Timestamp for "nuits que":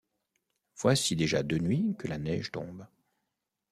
1.59-2.07